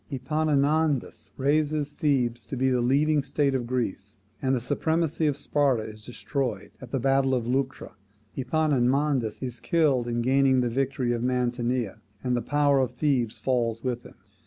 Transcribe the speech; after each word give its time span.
Epaminondas 0.11 1.31
raises 1.37 1.91
Thebes 1.93 2.47
to 2.47 2.57
be 2.57 2.71
the 2.71 2.81
leading 2.81 3.21
state 3.21 3.53
of 3.53 3.67
Greece, 3.67 4.17
and 4.41 4.55
the 4.55 4.59
supremacy 4.59 5.27
of 5.27 5.37
Sparta 5.37 5.83
is 5.83 6.03
destroyed 6.03 6.71
at 6.81 6.89
the 6.89 6.99
battle 6.99 7.35
of 7.35 7.45
Leuctra. 7.45 7.93
Epaminondas 8.35 9.37
is 9.43 9.59
killed 9.59 10.07
in 10.07 10.23
gaining 10.23 10.61
the 10.61 10.69
victory 10.69 11.13
of 11.13 11.21
Mantinea, 11.21 12.01
and 12.23 12.35
the 12.35 12.41
power 12.41 12.79
of 12.79 12.95
Thebes 12.95 13.37
falls 13.37 13.83
with 13.83 14.01
him. 14.01 14.15